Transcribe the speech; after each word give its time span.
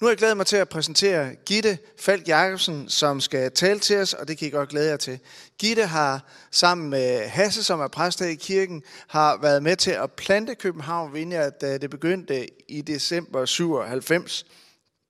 Nu 0.00 0.06
har 0.06 0.10
jeg 0.10 0.18
glædet 0.18 0.36
mig 0.36 0.46
til 0.46 0.56
at 0.56 0.68
præsentere 0.68 1.34
Gitte 1.34 1.78
Falk 1.98 2.28
Jacobsen, 2.28 2.88
som 2.88 3.20
skal 3.20 3.52
tale 3.52 3.78
til 3.78 3.96
os, 3.96 4.12
og 4.12 4.28
det 4.28 4.38
kan 4.38 4.48
I 4.48 4.50
godt 4.50 4.68
glæde 4.68 4.90
jer 4.90 4.96
til. 4.96 5.18
Gitte 5.58 5.86
har 5.86 6.24
sammen 6.50 6.90
med 6.90 7.28
Hasse, 7.28 7.64
som 7.64 7.80
er 7.80 7.88
præst 7.88 8.20
her 8.20 8.26
i 8.26 8.34
kirken, 8.34 8.82
har 9.08 9.36
været 9.36 9.62
med 9.62 9.76
til 9.76 9.90
at 9.90 10.12
plante 10.12 10.54
København 10.54 11.14
Vineyard, 11.14 11.52
da 11.60 11.78
det 11.78 11.90
begyndte 11.90 12.48
i 12.70 12.82
december 12.82 13.44
97. 13.44 14.46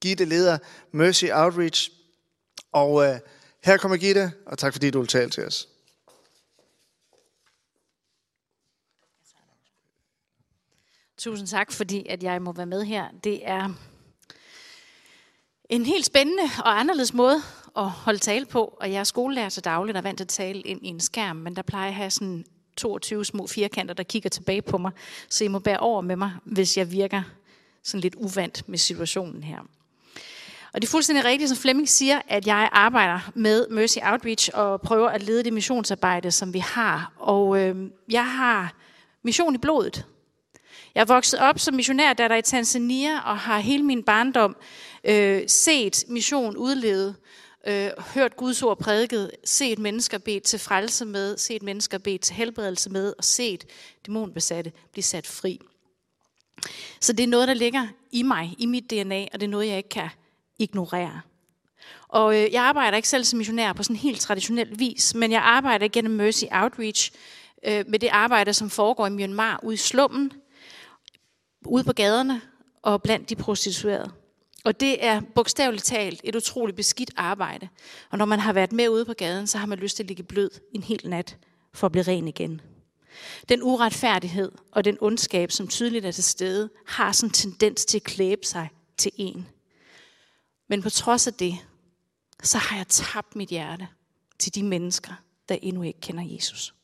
Gitte 0.00 0.24
leder 0.24 0.58
Mercy 0.92 1.24
Outreach, 1.32 1.90
og 2.72 3.04
øh, 3.04 3.18
her 3.64 3.76
kommer 3.76 3.96
Gitte, 3.96 4.32
og 4.46 4.58
tak 4.58 4.72
fordi 4.72 4.90
du 4.90 4.98
vil 4.98 5.08
tale 5.08 5.30
til 5.30 5.46
os. 5.46 5.68
Tusind 11.18 11.48
tak, 11.48 11.72
fordi 11.72 12.06
at 12.08 12.22
jeg 12.22 12.42
må 12.42 12.52
være 12.52 12.66
med 12.66 12.84
her. 12.84 13.08
Det 13.24 13.48
er 13.48 13.74
en 15.70 15.86
helt 15.86 16.06
spændende 16.06 16.42
og 16.58 16.80
anderledes 16.80 17.14
måde 17.14 17.36
at 17.76 17.90
holde 17.90 18.18
tale 18.18 18.46
på, 18.46 18.76
og 18.80 18.92
jeg 18.92 19.00
er 19.00 19.04
skolelærer 19.04 19.48
til 19.48 19.64
dagligt 19.64 19.98
og 19.98 20.04
vant 20.04 20.18
til 20.18 20.24
at 20.24 20.28
tale 20.28 20.60
ind 20.60 20.86
i 20.86 20.88
en 20.88 21.00
skærm, 21.00 21.36
men 21.36 21.56
der 21.56 21.62
plejer 21.62 21.84
jeg 21.84 21.90
at 21.90 21.94
have 21.94 22.10
sådan 22.10 22.44
22 22.76 23.24
små 23.24 23.46
firkanter, 23.46 23.94
der 23.94 24.02
kigger 24.02 24.30
tilbage 24.30 24.62
på 24.62 24.78
mig, 24.78 24.92
så 25.28 25.44
I 25.44 25.48
må 25.48 25.58
bære 25.58 25.78
over 25.78 26.00
med 26.00 26.16
mig, 26.16 26.32
hvis 26.44 26.76
jeg 26.76 26.92
virker 26.92 27.22
sådan 27.82 28.00
lidt 28.00 28.14
uvant 28.14 28.68
med 28.68 28.78
situationen 28.78 29.42
her. 29.42 29.58
Og 30.72 30.82
det 30.82 30.88
er 30.88 30.90
fuldstændig 30.90 31.24
rigtigt, 31.24 31.48
som 31.48 31.58
Flemming 31.58 31.88
siger, 31.88 32.20
at 32.28 32.46
jeg 32.46 32.68
arbejder 32.72 33.30
med 33.34 33.68
Mercy 33.68 33.98
Outreach 34.02 34.50
og 34.54 34.80
prøver 34.80 35.08
at 35.08 35.22
lede 35.22 35.44
det 35.44 35.52
missionsarbejde, 35.52 36.30
som 36.30 36.54
vi 36.54 36.58
har. 36.58 37.12
Og 37.16 37.58
øh, 37.58 37.90
jeg 38.10 38.30
har 38.30 38.74
mission 39.22 39.54
i 39.54 39.58
blodet. 39.58 40.06
Jeg 40.96 41.02
er 41.02 41.06
vokset 41.06 41.40
op 41.40 41.58
som 41.58 41.74
missionær, 41.74 42.12
der 42.12 42.28
er 42.28 42.36
i 42.36 42.42
Tanzania, 42.42 43.18
og 43.18 43.38
har 43.38 43.58
hele 43.58 43.82
min 43.82 44.02
barndom 44.02 44.56
øh, 45.04 45.42
set 45.46 46.04
mission 46.08 46.56
udlevet, 46.56 47.16
øh, 47.66 47.90
hørt 48.14 48.36
Guds 48.36 48.62
ord 48.62 48.78
prædiket, 48.78 49.30
set 49.44 49.78
mennesker 49.78 50.18
bedt 50.18 50.42
til 50.42 50.58
frelse 50.58 51.04
med, 51.04 51.36
set 51.36 51.62
mennesker 51.62 51.98
bedt 51.98 52.22
til 52.22 52.34
helbredelse 52.36 52.90
med, 52.90 53.14
og 53.18 53.24
set 53.24 53.64
dæmonbesatte 54.06 54.72
blive 54.92 55.02
sat 55.02 55.26
fri. 55.26 55.60
Så 57.00 57.12
det 57.12 57.24
er 57.24 57.28
noget, 57.28 57.48
der 57.48 57.54
ligger 57.54 57.86
i 58.12 58.22
mig, 58.22 58.54
i 58.58 58.66
mit 58.66 58.90
DNA, 58.90 59.22
og 59.32 59.40
det 59.40 59.42
er 59.42 59.50
noget, 59.50 59.68
jeg 59.68 59.76
ikke 59.76 59.88
kan 59.88 60.08
ignorere. 60.58 61.20
Og 62.08 62.36
øh, 62.36 62.52
jeg 62.52 62.62
arbejder 62.62 62.96
ikke 62.96 63.08
selv 63.08 63.24
som 63.24 63.36
missionær 63.36 63.72
på 63.72 63.82
sådan 63.82 63.96
helt 63.96 64.20
traditionel 64.20 64.78
vis, 64.78 65.14
men 65.14 65.32
jeg 65.32 65.42
arbejder 65.42 65.88
gennem 65.88 66.14
Mercy 66.14 66.44
Outreach 66.52 67.12
øh, 67.66 67.84
med 67.88 67.98
det 67.98 68.08
arbejde, 68.08 68.52
som 68.52 68.70
foregår 68.70 69.06
i 69.06 69.10
Myanmar 69.10 69.60
ude 69.62 69.74
i 69.74 69.76
slummen, 69.76 70.32
ude 71.66 71.84
på 71.84 71.92
gaderne 71.92 72.40
og 72.82 73.02
blandt 73.02 73.30
de 73.30 73.36
prostituerede. 73.36 74.10
Og 74.64 74.80
det 74.80 75.04
er 75.04 75.20
bogstaveligt 75.34 75.84
talt 75.84 76.20
et 76.24 76.36
utroligt 76.36 76.76
beskidt 76.76 77.10
arbejde. 77.16 77.68
Og 78.10 78.18
når 78.18 78.24
man 78.24 78.38
har 78.38 78.52
været 78.52 78.72
med 78.72 78.88
ude 78.88 79.04
på 79.04 79.12
gaden, 79.12 79.46
så 79.46 79.58
har 79.58 79.66
man 79.66 79.78
lyst 79.78 79.96
til 79.96 80.02
at 80.02 80.06
ligge 80.06 80.22
blød 80.22 80.50
en 80.72 80.82
hel 80.82 81.00
nat 81.04 81.36
for 81.72 81.86
at 81.86 81.92
blive 81.92 82.02
ren 82.02 82.28
igen. 82.28 82.60
Den 83.48 83.62
uretfærdighed 83.62 84.52
og 84.72 84.84
den 84.84 84.98
ondskab, 85.00 85.50
som 85.50 85.68
tydeligt 85.68 86.04
er 86.04 86.10
til 86.10 86.24
stede, 86.24 86.70
har 86.86 87.12
sådan 87.12 87.28
en 87.28 87.32
tendens 87.32 87.84
til 87.84 87.98
at 87.98 88.02
klæbe 88.02 88.46
sig 88.46 88.68
til 88.96 89.12
en. 89.16 89.48
Men 90.68 90.82
på 90.82 90.90
trods 90.90 91.26
af 91.26 91.34
det, 91.34 91.54
så 92.42 92.58
har 92.58 92.76
jeg 92.76 92.88
tabt 92.88 93.36
mit 93.36 93.48
hjerte 93.48 93.88
til 94.38 94.54
de 94.54 94.62
mennesker, 94.62 95.12
der 95.48 95.56
endnu 95.62 95.82
ikke 95.82 96.00
kender 96.00 96.24
Jesus. 96.34 96.74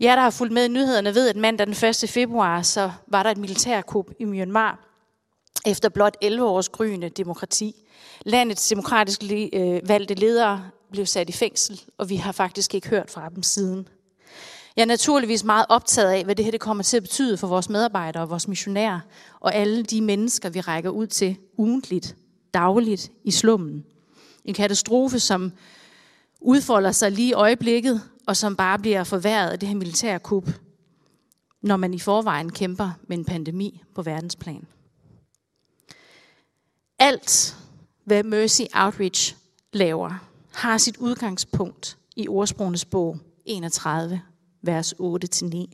Jeg, 0.00 0.16
der 0.16 0.22
har 0.22 0.30
fulgt 0.30 0.52
med 0.52 0.64
i 0.64 0.68
nyhederne, 0.68 1.14
ved, 1.14 1.28
at 1.28 1.36
mandag 1.36 1.66
den 1.66 1.88
1. 1.88 2.10
februar, 2.10 2.62
så 2.62 2.90
var 3.08 3.22
der 3.22 3.30
et 3.30 3.38
militærkup 3.38 4.10
i 4.20 4.24
Myanmar, 4.24 4.86
efter 5.66 5.88
blot 5.88 6.16
11 6.22 6.44
års 6.44 6.68
gryende 6.68 7.08
demokrati. 7.08 7.74
Landets 8.24 8.68
demokratisk 8.68 9.22
øh, 9.52 9.88
valgte 9.88 10.14
ledere 10.14 10.70
blev 10.92 11.06
sat 11.06 11.28
i 11.28 11.32
fængsel, 11.32 11.82
og 11.98 12.08
vi 12.08 12.16
har 12.16 12.32
faktisk 12.32 12.74
ikke 12.74 12.88
hørt 12.88 13.10
fra 13.10 13.28
dem 13.28 13.42
siden. 13.42 13.88
Jeg 14.76 14.82
er 14.82 14.86
naturligvis 14.86 15.44
meget 15.44 15.66
optaget 15.68 16.10
af, 16.10 16.24
hvad 16.24 16.34
det 16.34 16.44
her 16.44 16.52
det 16.52 16.60
kommer 16.60 16.82
til 16.82 16.96
at 16.96 17.02
betyde 17.02 17.36
for 17.36 17.46
vores 17.46 17.68
medarbejdere 17.68 18.22
og 18.22 18.30
vores 18.30 18.48
missionærer, 18.48 19.00
og 19.40 19.54
alle 19.54 19.82
de 19.82 20.00
mennesker, 20.00 20.48
vi 20.48 20.60
rækker 20.60 20.90
ud 20.90 21.06
til 21.06 21.36
ugentligt, 21.56 22.16
dagligt 22.54 23.10
i 23.24 23.30
slummen. 23.30 23.84
En 24.44 24.54
katastrofe, 24.54 25.20
som 25.20 25.52
udfolder 26.40 26.92
sig 26.92 27.12
lige 27.12 27.28
i 27.28 27.32
øjeblikket, 27.32 28.02
og 28.26 28.36
som 28.36 28.56
bare 28.56 28.78
bliver 28.78 29.04
forværret 29.04 29.50
af 29.50 29.58
det 29.58 29.68
her 29.68 29.76
militærkup, 29.76 30.48
når 31.62 31.76
man 31.76 31.94
i 31.94 31.98
forvejen 31.98 32.52
kæmper 32.52 32.90
med 33.08 33.18
en 33.18 33.24
pandemi 33.24 33.82
på 33.94 34.02
verdensplan. 34.02 34.66
Alt, 36.98 37.56
hvad 38.04 38.22
Mercy 38.22 38.62
Outreach 38.74 39.36
laver, 39.72 40.28
har 40.54 40.78
sit 40.78 40.96
udgangspunkt 40.96 41.98
i 42.16 42.28
ordsprogenes 42.28 42.84
bog 42.84 43.18
31, 43.44 44.22
vers 44.62 44.94
8-9. 45.00 45.72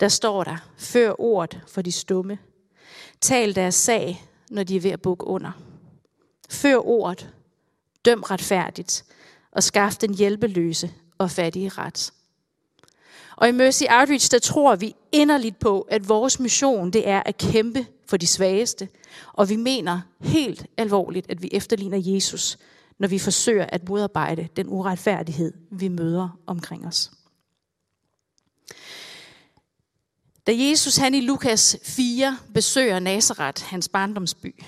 Der 0.00 0.08
står 0.08 0.44
der, 0.44 0.56
før 0.78 1.20
ordet 1.20 1.60
for 1.68 1.82
de 1.82 1.92
stumme. 1.92 2.38
Tal 3.20 3.54
deres 3.54 3.74
sag, 3.74 4.24
når 4.50 4.62
de 4.62 4.76
er 4.76 4.80
ved 4.80 4.90
at 4.90 5.02
bukke 5.02 5.26
under. 5.26 5.52
Før 6.50 6.76
ordet, 6.76 7.34
døm 8.04 8.22
retfærdigt, 8.22 9.04
og 9.52 9.62
skaf 9.62 9.94
den 10.00 10.14
hjælpeløse 10.14 10.92
og 11.18 11.30
fattige 11.30 11.68
ret. 11.68 12.12
Og 13.36 13.48
i 13.48 13.52
Mercy 13.52 13.82
Outreach, 13.90 14.30
der 14.30 14.38
tror 14.38 14.76
vi 14.76 14.94
inderligt 15.12 15.58
på, 15.58 15.80
at 15.80 16.08
vores 16.08 16.40
mission, 16.40 16.90
det 16.90 17.08
er 17.08 17.22
at 17.26 17.38
kæmpe 17.38 17.86
for 18.06 18.16
de 18.16 18.26
svageste. 18.26 18.88
Og 19.32 19.48
vi 19.48 19.56
mener 19.56 20.00
helt 20.20 20.66
alvorligt, 20.76 21.30
at 21.30 21.42
vi 21.42 21.48
efterligner 21.52 21.98
Jesus, 22.14 22.58
når 22.98 23.08
vi 23.08 23.18
forsøger 23.18 23.66
at 23.68 23.88
modarbejde 23.88 24.48
den 24.56 24.68
uretfærdighed, 24.68 25.52
vi 25.70 25.88
møder 25.88 26.38
omkring 26.46 26.86
os. 26.86 27.10
Da 30.46 30.52
Jesus 30.56 30.96
han 30.96 31.14
i 31.14 31.20
Lukas 31.20 31.76
4 31.82 32.38
besøger 32.54 32.98
Nazareth, 32.98 33.64
hans 33.64 33.88
barndomsby, 33.88 34.64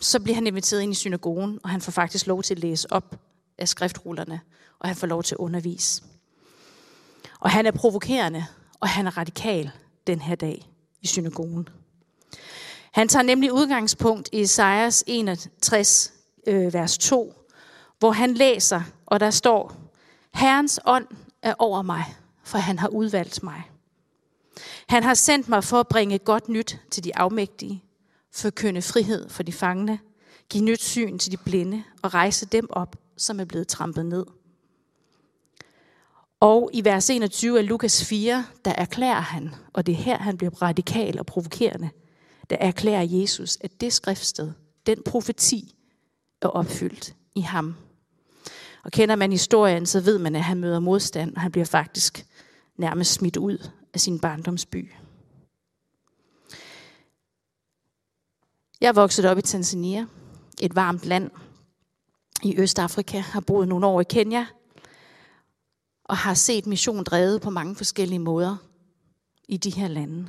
så 0.00 0.20
bliver 0.20 0.34
han 0.34 0.46
inviteret 0.46 0.82
ind 0.82 0.92
i 0.92 0.94
synagogen, 0.94 1.58
og 1.62 1.70
han 1.70 1.80
får 1.80 1.92
faktisk 1.92 2.26
lov 2.26 2.42
til 2.42 2.54
at 2.54 2.58
læse 2.58 2.92
op 2.92 3.16
af 3.58 3.68
skriftrullerne, 3.68 4.40
og 4.82 4.88
han 4.88 4.96
får 4.96 5.06
lov 5.06 5.22
til 5.22 5.34
at 5.34 5.38
undervise. 5.38 6.02
Og 7.40 7.50
han 7.50 7.66
er 7.66 7.70
provokerende, 7.70 8.46
og 8.80 8.88
han 8.88 9.06
er 9.06 9.18
radikal 9.18 9.70
den 10.06 10.20
her 10.20 10.34
dag 10.34 10.68
i 11.00 11.06
synagogen. 11.06 11.68
Han 12.92 13.08
tager 13.08 13.22
nemlig 13.22 13.52
udgangspunkt 13.52 14.28
i 14.32 14.40
Esajas 14.40 15.04
61, 15.06 16.12
øh, 16.46 16.74
vers 16.74 16.98
2, 16.98 17.34
hvor 17.98 18.10
han 18.10 18.34
læser, 18.34 18.82
og 19.06 19.20
der 19.20 19.30
står, 19.30 19.72
Herrens 20.34 20.80
ånd 20.84 21.06
er 21.42 21.54
over 21.58 21.82
mig, 21.82 22.04
for 22.44 22.58
han 22.58 22.78
har 22.78 22.88
udvalgt 22.88 23.42
mig. 23.42 23.62
Han 24.88 25.02
har 25.02 25.14
sendt 25.14 25.48
mig 25.48 25.64
for 25.64 25.80
at 25.80 25.88
bringe 25.88 26.18
godt 26.18 26.48
nyt 26.48 26.80
til 26.90 27.04
de 27.04 27.16
afmægtige, 27.16 27.84
forkynde 28.32 28.82
frihed 28.82 29.28
for 29.28 29.42
de 29.42 29.52
fangne, 29.52 29.98
give 30.50 30.64
nyt 30.64 30.82
syn 30.82 31.18
til 31.18 31.32
de 31.32 31.36
blinde 31.36 31.82
og 32.02 32.14
rejse 32.14 32.46
dem 32.46 32.66
op, 32.70 32.96
som 33.16 33.40
er 33.40 33.44
blevet 33.44 33.68
trampet 33.68 34.06
ned. 34.06 34.26
Og 36.42 36.70
i 36.72 36.84
vers 36.84 37.10
21 37.10 37.58
af 37.58 37.68
Lukas 37.68 38.04
4, 38.04 38.46
der 38.64 38.72
erklærer 38.72 39.20
han, 39.20 39.54
og 39.72 39.86
det 39.86 39.92
er 39.92 39.96
her, 39.96 40.18
han 40.18 40.36
bliver 40.36 40.62
radikal 40.62 41.18
og 41.18 41.26
provokerende, 41.26 41.90
der 42.50 42.56
erklærer 42.60 43.02
Jesus, 43.02 43.58
at 43.60 43.80
det 43.80 43.92
skriftsted, 43.92 44.52
den 44.86 45.02
profeti, 45.06 45.74
er 46.40 46.46
opfyldt 46.46 47.14
i 47.34 47.40
ham. 47.40 47.74
Og 48.84 48.90
kender 48.90 49.16
man 49.16 49.32
historien, 49.32 49.86
så 49.86 50.00
ved 50.00 50.18
man, 50.18 50.36
at 50.36 50.42
han 50.42 50.60
møder 50.60 50.80
modstand, 50.80 51.34
og 51.34 51.40
han 51.40 51.52
bliver 51.52 51.64
faktisk 51.64 52.26
nærmest 52.76 53.12
smidt 53.12 53.36
ud 53.36 53.68
af 53.94 54.00
sin 54.00 54.20
barndomsby. 54.20 54.92
Jeg 58.80 58.88
er 58.88 58.92
vokset 58.92 59.24
op 59.24 59.38
i 59.38 59.42
Tanzania, 59.42 60.06
et 60.60 60.76
varmt 60.76 61.06
land 61.06 61.30
i 62.42 62.58
Østafrika, 62.58 63.18
har 63.18 63.40
boet 63.40 63.68
nogle 63.68 63.86
år 63.86 64.00
i 64.00 64.04
Kenya, 64.04 64.46
og 66.12 66.18
har 66.18 66.34
set 66.34 66.66
mission 66.66 67.04
drevet 67.04 67.40
på 67.40 67.50
mange 67.50 67.76
forskellige 67.76 68.18
måder 68.18 68.56
i 69.48 69.56
de 69.56 69.70
her 69.70 69.88
lande. 69.88 70.28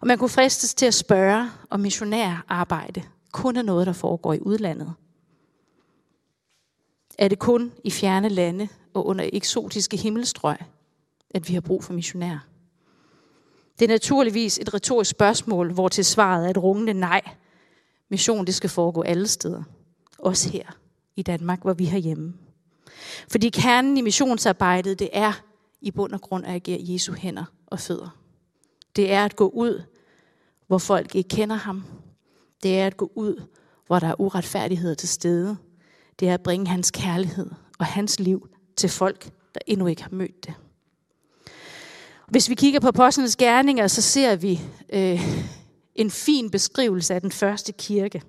Og 0.00 0.06
man 0.06 0.18
kunne 0.18 0.28
fristes 0.28 0.74
til 0.74 0.86
at 0.86 0.94
spørge, 0.94 1.50
om 1.70 1.80
missionærarbejde 1.80 3.02
kun 3.32 3.56
er 3.56 3.62
noget, 3.62 3.86
der 3.86 3.92
foregår 3.92 4.32
i 4.32 4.40
udlandet. 4.40 4.94
Er 7.18 7.28
det 7.28 7.38
kun 7.38 7.72
i 7.84 7.90
fjerne 7.90 8.28
lande 8.28 8.68
og 8.94 9.06
under 9.06 9.30
eksotiske 9.32 9.96
himmelstrøg, 9.96 10.56
at 11.30 11.48
vi 11.48 11.54
har 11.54 11.60
brug 11.60 11.84
for 11.84 11.92
missionærer? 11.92 12.38
Det 13.78 13.84
er 13.84 13.88
naturligvis 13.88 14.58
et 14.58 14.74
retorisk 14.74 15.10
spørgsmål, 15.10 15.72
hvor 15.72 15.88
til 15.88 16.04
svaret 16.04 16.46
er 16.46 16.50
et 16.50 16.62
rungende 16.62 16.94
nej. 16.94 17.20
Mission, 18.10 18.46
det 18.46 18.54
skal 18.54 18.70
foregå 18.70 19.02
alle 19.02 19.28
steder. 19.28 19.62
Også 20.18 20.50
her 20.50 20.66
i 21.16 21.22
Danmark, 21.22 21.62
hvor 21.62 21.72
vi 21.72 21.84
har 21.84 21.98
hjemme. 21.98 22.34
Fordi 23.28 23.48
kernen 23.48 23.96
i 23.96 24.00
missionsarbejdet, 24.00 24.98
det 24.98 25.08
er 25.12 25.32
i 25.80 25.90
bund 25.90 26.12
og 26.12 26.20
grund 26.20 26.46
at 26.46 26.54
agere 26.54 26.78
Jesu 26.80 27.12
hænder 27.12 27.44
og 27.66 27.80
fødder. 27.80 28.18
Det 28.96 29.12
er 29.12 29.24
at 29.24 29.36
gå 29.36 29.48
ud, 29.48 29.82
hvor 30.66 30.78
folk 30.78 31.14
ikke 31.14 31.28
kender 31.28 31.56
ham. 31.56 31.84
Det 32.62 32.78
er 32.78 32.86
at 32.86 32.96
gå 32.96 33.12
ud, 33.14 33.42
hvor 33.86 33.98
der 33.98 34.08
er 34.08 34.20
uretfærdighed 34.20 34.96
til 34.96 35.08
stede. 35.08 35.56
Det 36.20 36.28
er 36.28 36.34
at 36.34 36.42
bringe 36.42 36.66
hans 36.66 36.90
kærlighed 36.90 37.50
og 37.78 37.86
hans 37.86 38.20
liv 38.20 38.48
til 38.76 38.88
folk, 38.90 39.24
der 39.54 39.60
endnu 39.66 39.86
ikke 39.86 40.02
har 40.02 40.10
mødt 40.10 40.46
det. 40.46 40.54
Hvis 42.28 42.48
vi 42.48 42.54
kigger 42.54 42.80
på 42.80 42.88
apostlenes 42.88 43.36
gerninger, 43.36 43.86
så 43.86 44.02
ser 44.02 44.36
vi 44.36 44.60
øh, 44.92 45.20
en 45.94 46.10
fin 46.10 46.50
beskrivelse 46.50 47.14
af 47.14 47.20
den 47.20 47.32
første 47.32 47.72
kirke. 47.72 48.22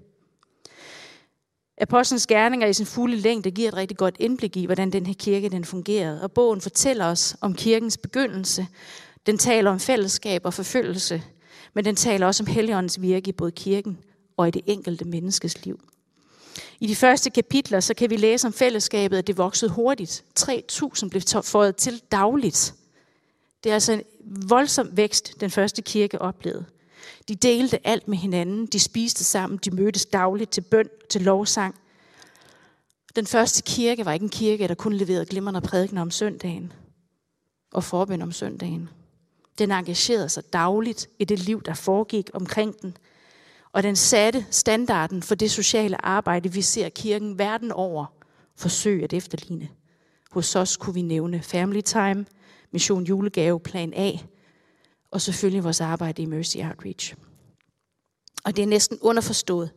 Apostlenes 1.77 2.27
gerninger 2.27 2.67
i 2.67 2.73
sin 2.73 2.85
fulde 2.85 3.15
længde 3.15 3.51
giver 3.51 3.67
et 3.67 3.73
rigtig 3.73 3.97
godt 3.97 4.15
indblik 4.19 4.57
i, 4.57 4.65
hvordan 4.65 4.89
den 4.89 5.05
her 5.05 5.13
kirke 5.13 5.49
den 5.49 5.65
fungerede. 5.65 6.21
Og 6.21 6.31
bogen 6.31 6.61
fortæller 6.61 7.05
os 7.05 7.35
om 7.41 7.53
kirkens 7.53 7.97
begyndelse. 7.97 8.67
Den 9.25 9.37
taler 9.37 9.71
om 9.71 9.79
fællesskab 9.79 10.45
og 10.45 10.53
forfølgelse, 10.53 11.23
men 11.73 11.85
den 11.85 11.95
taler 11.95 12.27
også 12.27 12.43
om 12.43 12.47
Helligåndens 12.47 13.01
virke 13.01 13.29
i 13.29 13.31
både 13.31 13.51
kirken 13.51 13.97
og 14.37 14.47
i 14.47 14.51
det 14.51 14.61
enkelte 14.65 15.05
menneskes 15.05 15.65
liv. 15.65 15.79
I 16.79 16.87
de 16.87 16.95
første 16.95 17.29
kapitler 17.29 17.79
så 17.79 17.93
kan 17.93 18.09
vi 18.09 18.17
læse 18.17 18.47
om 18.47 18.53
fællesskabet, 18.53 19.17
at 19.17 19.27
det 19.27 19.37
voksede 19.37 19.71
hurtigt. 19.71 20.23
3.000 20.39 21.09
blev 21.09 21.21
fået 21.43 21.75
til 21.75 22.01
dagligt. 22.11 22.73
Det 23.63 23.69
er 23.69 23.73
altså 23.73 23.93
en 23.93 24.03
voldsom 24.49 24.97
vækst, 24.97 25.41
den 25.41 25.51
første 25.51 25.81
kirke 25.81 26.21
oplevede. 26.21 26.65
De 27.27 27.35
delte 27.35 27.87
alt 27.87 28.07
med 28.07 28.17
hinanden, 28.17 28.65
de 28.65 28.79
spiste 28.79 29.23
sammen, 29.23 29.59
de 29.65 29.71
mødtes 29.71 30.05
dagligt 30.05 30.51
til 30.51 30.61
bøn, 30.61 30.89
til 31.09 31.21
lovsang. 31.21 31.75
Den 33.15 33.27
første 33.27 33.61
kirke 33.61 34.05
var 34.05 34.13
ikke 34.13 34.23
en 34.23 34.29
kirke, 34.29 34.67
der 34.67 34.75
kun 34.75 34.93
leverede 34.93 35.25
glimrende 35.25 35.61
prædikener 35.61 36.01
om 36.01 36.11
søndagen 36.11 36.73
og 37.73 37.83
forbøn 37.83 38.21
om 38.21 38.31
søndagen. 38.31 38.89
Den 39.57 39.71
engagerede 39.71 40.29
sig 40.29 40.53
dagligt 40.53 41.09
i 41.19 41.25
det 41.25 41.39
liv, 41.39 41.61
der 41.63 41.73
foregik 41.73 42.29
omkring 42.33 42.81
den. 42.81 42.97
Og 43.71 43.83
den 43.83 43.95
satte 43.95 44.45
standarden 44.51 45.23
for 45.23 45.35
det 45.35 45.51
sociale 45.51 46.05
arbejde, 46.05 46.53
vi 46.53 46.61
ser 46.61 46.89
kirken 46.89 47.39
verden 47.39 47.71
over 47.71 48.05
forsøge 48.55 49.03
at 49.03 49.13
efterligne. 49.13 49.69
Hos 50.31 50.55
os 50.55 50.77
kunne 50.77 50.93
vi 50.93 51.01
nævne 51.01 51.41
Family 51.41 51.81
Time, 51.81 52.25
Mission 52.71 53.03
Julegave, 53.03 53.59
Plan 53.59 53.93
A, 53.95 54.11
og 55.15 55.21
selvfølgelig 55.21 55.63
vores 55.63 55.81
arbejde 55.81 56.21
i 56.21 56.25
Mercy 56.25 56.57
Outreach. 56.57 57.15
Og 58.45 58.55
det 58.55 58.63
er 58.63 58.67
næsten 58.67 58.97
underforstået, 59.01 59.71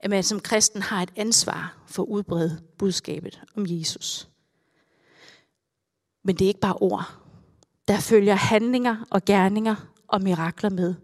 at 0.00 0.10
man 0.10 0.22
som 0.22 0.40
kristen 0.40 0.82
har 0.82 1.02
et 1.02 1.12
ansvar 1.16 1.78
for 1.86 2.02
at 2.02 2.06
udbrede 2.06 2.62
budskabet 2.78 3.40
om 3.56 3.66
Jesus. 3.68 4.28
Men 6.24 6.36
det 6.36 6.44
er 6.44 6.48
ikke 6.48 6.60
bare 6.60 6.76
ord. 6.80 7.18
Der 7.88 8.00
følger 8.00 8.34
handlinger 8.34 8.96
og 9.10 9.24
gerninger 9.24 9.76
og 10.06 10.22
mirakler 10.22 10.70
med. 10.70 10.94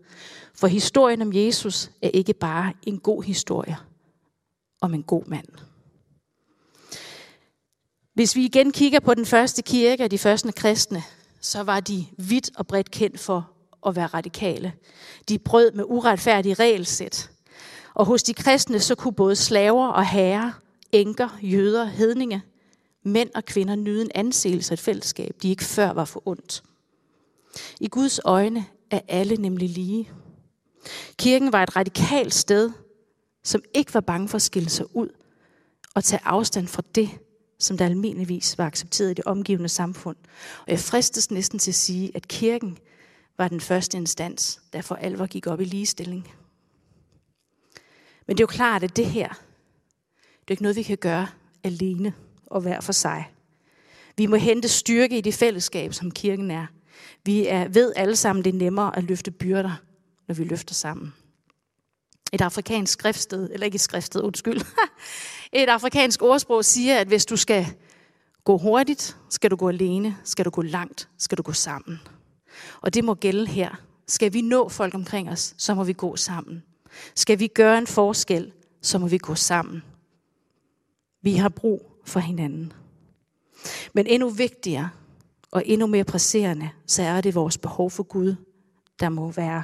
For 0.54 0.66
historien 0.66 1.22
om 1.22 1.32
Jesus 1.32 1.90
er 2.02 2.10
ikke 2.14 2.34
bare 2.34 2.72
en 2.82 2.98
god 2.98 3.22
historie 3.22 3.76
om 4.80 4.94
en 4.94 5.02
god 5.02 5.24
mand. 5.26 5.48
Hvis 8.14 8.36
vi 8.36 8.44
igen 8.44 8.72
kigger 8.72 9.00
på 9.00 9.14
den 9.14 9.26
første 9.26 9.62
kirke 9.62 10.04
og 10.04 10.10
de 10.10 10.18
første 10.18 10.52
kristne, 10.52 11.02
så 11.40 11.62
var 11.62 11.80
de 11.80 12.06
vidt 12.18 12.50
og 12.56 12.66
bredt 12.66 12.90
kendt 12.90 13.20
for 13.20 13.52
at 13.86 13.96
være 13.96 14.06
radikale. 14.06 14.72
De 15.28 15.38
brød 15.38 15.72
med 15.72 15.84
uretfærdige 15.88 16.54
regelsæt. 16.54 17.30
Og 17.94 18.06
hos 18.06 18.22
de 18.22 18.34
kristne 18.34 18.80
så 18.80 18.94
kunne 18.94 19.14
både 19.14 19.36
slaver 19.36 19.86
og 19.88 20.06
herrer, 20.06 20.50
enker, 20.92 21.38
jøder, 21.42 21.84
hedninge, 21.84 22.42
mænd 23.04 23.30
og 23.34 23.44
kvinder 23.44 23.74
nyde 23.74 24.02
en 24.02 24.10
anseelse 24.14 24.72
af 24.72 24.76
et 24.76 24.80
fællesskab, 24.80 25.36
de 25.42 25.50
ikke 25.50 25.64
før 25.64 25.92
var 25.92 26.04
for 26.04 26.22
ondt. 26.26 26.62
I 27.80 27.88
Guds 27.88 28.20
øjne 28.24 28.64
er 28.90 29.00
alle 29.08 29.36
nemlig 29.36 29.68
lige. 29.68 30.10
Kirken 31.18 31.52
var 31.52 31.62
et 31.62 31.76
radikalt 31.76 32.34
sted, 32.34 32.70
som 33.44 33.62
ikke 33.74 33.94
var 33.94 34.00
bange 34.00 34.28
for 34.28 34.36
at 34.36 34.42
skille 34.42 34.68
sig 34.68 34.96
ud 34.96 35.08
og 35.94 36.04
tage 36.04 36.20
afstand 36.24 36.68
fra 36.68 36.82
det, 36.94 37.10
som 37.58 37.78
der 37.78 37.84
almindeligvis 37.84 38.58
var 38.58 38.66
accepteret 38.66 39.10
i 39.10 39.14
det 39.14 39.24
omgivende 39.24 39.68
samfund. 39.68 40.16
Og 40.58 40.70
jeg 40.70 40.78
fristes 40.78 41.30
næsten 41.30 41.58
til 41.58 41.70
at 41.70 41.74
sige, 41.74 42.10
at 42.14 42.28
kirken 42.28 42.78
var 43.42 43.48
den 43.48 43.60
første 43.60 43.96
instans, 43.96 44.60
der 44.72 44.82
for 44.82 44.94
alvor 44.94 45.26
gik 45.26 45.46
op 45.46 45.60
i 45.60 45.64
ligestilling. 45.64 46.28
Men 48.26 48.36
det 48.36 48.40
er 48.40 48.44
jo 48.44 48.56
klart, 48.56 48.82
at 48.82 48.96
det 48.96 49.06
her, 49.06 49.28
det 49.28 50.48
er 50.48 50.50
ikke 50.50 50.62
noget, 50.62 50.76
vi 50.76 50.82
kan 50.82 50.98
gøre 50.98 51.28
alene 51.64 52.14
og 52.46 52.60
hver 52.60 52.80
for 52.80 52.92
sig. 52.92 53.30
Vi 54.16 54.26
må 54.26 54.36
hente 54.36 54.68
styrke 54.68 55.18
i 55.18 55.20
det 55.20 55.34
fællesskab, 55.34 55.94
som 55.94 56.10
kirken 56.10 56.50
er. 56.50 56.66
Vi 57.24 57.46
er, 57.46 57.68
ved 57.68 57.92
alle 57.96 58.16
sammen, 58.16 58.44
det 58.44 58.54
er 58.54 58.58
nemmere 58.58 58.96
at 58.96 59.04
løfte 59.04 59.30
byrder, 59.30 59.82
når 60.28 60.34
vi 60.34 60.44
løfter 60.44 60.74
sammen. 60.74 61.14
Et 62.32 62.40
afrikansk 62.40 62.92
skriftsted, 62.92 63.50
eller 63.52 63.64
ikke 63.64 63.76
et 63.76 63.80
skriftsted, 63.80 64.22
undskyld. 64.22 64.60
Et 65.52 65.68
afrikansk 65.68 66.22
ordsprog 66.22 66.64
siger, 66.64 66.98
at 66.98 67.06
hvis 67.06 67.26
du 67.26 67.36
skal 67.36 67.66
gå 68.44 68.58
hurtigt, 68.58 69.16
skal 69.28 69.50
du 69.50 69.56
gå 69.56 69.68
alene, 69.68 70.16
skal 70.24 70.44
du 70.44 70.50
gå 70.50 70.62
langt, 70.62 71.08
skal 71.18 71.38
du 71.38 71.42
gå 71.42 71.52
sammen. 71.52 72.00
Og 72.80 72.94
det 72.94 73.04
må 73.04 73.14
gælde 73.14 73.46
her. 73.46 73.70
Skal 74.08 74.32
vi 74.32 74.40
nå 74.40 74.68
folk 74.68 74.94
omkring 74.94 75.30
os, 75.30 75.54
så 75.58 75.74
må 75.74 75.84
vi 75.84 75.92
gå 75.92 76.16
sammen. 76.16 76.62
Skal 77.14 77.38
vi 77.38 77.46
gøre 77.46 77.78
en 77.78 77.86
forskel, 77.86 78.52
så 78.82 78.98
må 78.98 79.06
vi 79.06 79.18
gå 79.18 79.34
sammen. 79.34 79.82
Vi 81.22 81.34
har 81.34 81.48
brug 81.48 82.00
for 82.04 82.20
hinanden. 82.20 82.72
Men 83.92 84.06
endnu 84.06 84.28
vigtigere 84.28 84.90
og 85.50 85.62
endnu 85.66 85.86
mere 85.86 86.04
presserende, 86.04 86.70
så 86.86 87.02
er 87.02 87.20
det 87.20 87.34
vores 87.34 87.58
behov 87.58 87.90
for 87.90 88.02
Gud, 88.02 88.34
der 89.00 89.08
må 89.08 89.30
være, 89.30 89.62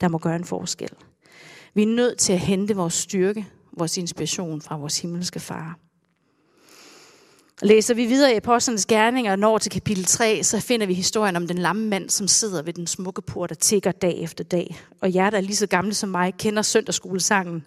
der 0.00 0.08
må 0.08 0.18
gøre 0.18 0.36
en 0.36 0.44
forskel. 0.44 0.90
Vi 1.74 1.82
er 1.82 1.86
nødt 1.86 2.18
til 2.18 2.32
at 2.32 2.40
hente 2.40 2.76
vores 2.76 2.94
styrke, 2.94 3.46
vores 3.72 3.96
inspiration 3.96 4.60
fra 4.60 4.76
vores 4.76 5.00
himmelske 5.00 5.40
far. 5.40 5.78
Læser 7.62 7.94
vi 7.94 8.06
videre 8.06 8.32
i 8.32 8.36
Apostlenes 8.36 8.86
Gerninger 8.86 9.32
og 9.32 9.38
når 9.38 9.58
til 9.58 9.72
kapitel 9.72 10.04
3, 10.04 10.42
så 10.42 10.60
finder 10.60 10.86
vi 10.86 10.94
historien 10.94 11.36
om 11.36 11.46
den 11.46 11.58
lamme 11.58 11.88
mand, 11.88 12.10
som 12.10 12.28
sidder 12.28 12.62
ved 12.62 12.72
den 12.72 12.86
smukke 12.86 13.22
port 13.22 13.50
og 13.50 13.58
tigger 13.58 13.92
dag 13.92 14.22
efter 14.22 14.44
dag. 14.44 14.78
Og 15.00 15.14
jer, 15.14 15.30
der 15.30 15.36
er 15.36 15.40
lige 15.40 15.56
så 15.56 15.66
gamle 15.66 15.94
som 15.94 16.08
mig, 16.08 16.34
kender 16.38 16.62
søndagsskolesangen, 16.62 17.64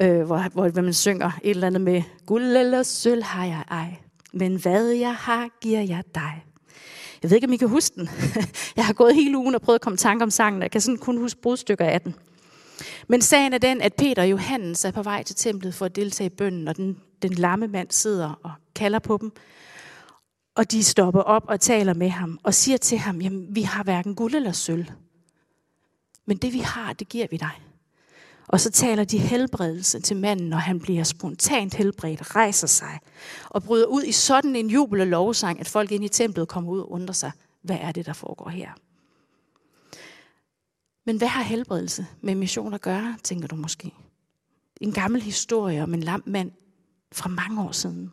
øh, 0.00 0.22
hvor, 0.22 0.48
hvor 0.52 0.82
man 0.82 0.94
synger 0.94 1.30
et 1.42 1.50
eller 1.50 1.66
andet 1.66 1.80
med 1.80 2.02
Guld 2.26 2.56
eller 2.56 2.82
sølv 2.82 3.22
har 3.22 3.44
jeg 3.44 3.62
ej, 3.70 3.94
men 4.32 4.56
hvad 4.56 4.86
jeg 4.86 5.14
har, 5.14 5.48
giver 5.60 5.80
jeg 5.80 6.02
dig. 6.14 6.44
Jeg 7.22 7.30
ved 7.30 7.36
ikke, 7.36 7.46
om 7.46 7.52
I 7.52 7.56
kan 7.56 7.68
huske 7.68 7.94
den. 7.96 8.08
Jeg 8.76 8.86
har 8.86 8.92
gået 8.92 9.14
hele 9.14 9.38
ugen 9.38 9.54
og 9.54 9.62
prøvet 9.62 9.78
at 9.78 9.80
komme 9.80 9.94
i 9.94 9.98
tanke 9.98 10.22
om 10.22 10.30
sangen, 10.30 10.62
og 10.62 10.62
jeg 10.62 10.70
kan 10.70 10.80
sådan 10.80 10.98
kun 10.98 11.18
huske 11.18 11.40
brudstykker 11.40 11.84
af 11.84 12.00
den. 12.00 12.14
Men 13.08 13.22
sagen 13.22 13.52
er 13.52 13.58
den, 13.58 13.80
at 13.80 13.94
Peter 13.94 14.22
og 14.22 14.30
Johannes 14.30 14.84
er 14.84 14.90
på 14.90 15.02
vej 15.02 15.22
til 15.22 15.36
templet 15.36 15.74
for 15.74 15.84
at 15.84 15.96
deltage 15.96 16.26
i 16.26 16.34
bønnen, 16.36 16.68
og 16.68 16.76
den, 16.76 16.96
den 17.22 17.32
lamme 17.32 17.68
mand 17.68 17.90
sidder 17.90 18.40
og 18.42 18.52
kalder 18.74 18.98
på 18.98 19.18
dem. 19.20 19.32
Og 20.54 20.70
de 20.70 20.84
stopper 20.84 21.20
op 21.20 21.44
og 21.48 21.60
taler 21.60 21.94
med 21.94 22.08
ham 22.08 22.38
og 22.42 22.54
siger 22.54 22.76
til 22.76 22.98
ham, 22.98 23.20
jamen 23.20 23.54
vi 23.54 23.62
har 23.62 23.84
hverken 23.84 24.14
guld 24.14 24.34
eller 24.34 24.52
sølv. 24.52 24.86
Men 26.26 26.36
det 26.36 26.52
vi 26.52 26.58
har, 26.58 26.92
det 26.92 27.08
giver 27.08 27.26
vi 27.30 27.36
dig. 27.36 27.62
Og 28.48 28.60
så 28.60 28.70
taler 28.70 29.04
de 29.04 29.18
helbredelse 29.18 30.00
til 30.00 30.16
manden, 30.16 30.48
når 30.48 30.56
han 30.56 30.80
bliver 30.80 31.04
spontant 31.04 31.74
helbredt, 31.74 32.36
rejser 32.36 32.66
sig 32.66 32.98
og 33.50 33.62
bryder 33.62 33.86
ud 33.86 34.02
i 34.02 34.12
sådan 34.12 34.56
en 34.56 34.70
jubel 34.70 35.00
og 35.00 35.06
lovsang, 35.06 35.60
at 35.60 35.68
folk 35.68 35.92
ind 35.92 36.04
i 36.04 36.08
templet 36.08 36.48
kommer 36.48 36.70
ud 36.70 36.80
og 36.80 36.92
undrer 36.92 37.12
sig, 37.12 37.32
hvad 37.62 37.78
er 37.80 37.92
det, 37.92 38.06
der 38.06 38.12
foregår 38.12 38.48
her? 38.48 38.70
Men 41.06 41.16
hvad 41.16 41.28
har 41.28 41.42
helbredelse 41.42 42.06
med 42.20 42.34
mission 42.34 42.74
at 42.74 42.80
gøre, 42.80 43.16
tænker 43.22 43.48
du 43.48 43.56
måske? 43.56 43.92
En 44.80 44.92
gammel 44.92 45.22
historie 45.22 45.82
om 45.82 45.94
en 45.94 46.02
lam 46.02 46.22
mand 46.26 46.52
fra 47.12 47.28
mange 47.28 47.62
år 47.62 47.72
siden. 47.72 48.12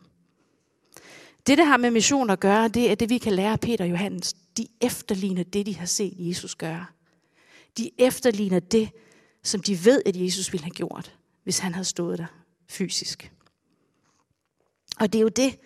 Det, 1.46 1.58
der 1.58 1.64
har 1.64 1.76
med 1.76 1.90
mission 1.90 2.30
at 2.30 2.40
gøre, 2.40 2.68
det 2.68 2.90
er 2.90 2.94
det, 2.94 3.08
vi 3.08 3.18
kan 3.18 3.32
lære 3.32 3.52
af 3.52 3.60
Peter 3.60 3.84
og 3.84 3.90
Johannes. 3.90 4.34
De 4.56 4.66
efterligner 4.80 5.42
det, 5.42 5.66
de 5.66 5.76
har 5.76 5.86
set 5.86 6.14
Jesus 6.16 6.54
gøre. 6.54 6.86
De 7.78 7.90
efterligner 7.98 8.60
det, 8.60 8.90
som 9.42 9.62
de 9.62 9.84
ved, 9.84 10.02
at 10.06 10.16
Jesus 10.16 10.52
ville 10.52 10.64
have 10.64 10.74
gjort, 10.74 11.16
hvis 11.44 11.58
han 11.58 11.74
havde 11.74 11.84
stået 11.84 12.18
der 12.18 12.26
fysisk. 12.68 13.32
Og 15.00 15.12
det 15.12 15.18
er 15.18 15.22
jo 15.22 15.28
det, 15.28 15.58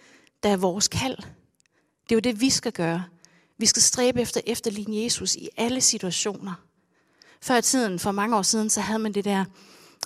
der 0.43 0.49
er 0.49 0.57
vores 0.57 0.89
kald. 0.89 1.17
Det 1.17 2.13
er 2.13 2.17
jo 2.17 2.21
det, 2.21 2.41
vi 2.41 2.51
skal 2.51 2.73
gøre. 2.73 3.05
Vi 3.59 3.67
skal 3.67 3.83
stræbe 3.83 4.21
efter 4.21 4.41
efterligne 4.47 5.03
Jesus 5.03 5.35
i 5.35 5.49
alle 5.57 5.81
situationer. 5.81 6.55
Før 7.41 7.57
i 7.57 7.63
tiden, 7.63 7.99
for 7.99 8.13
mange 8.13 8.37
år 8.37 8.43
siden, 8.43 8.71
så 8.71 8.81
havde 8.81 8.99
man 8.99 9.15
det 9.15 9.25
der 9.25 9.45